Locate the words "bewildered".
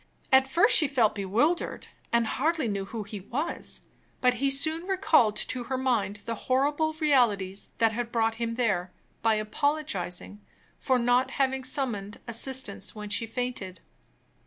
1.13-1.89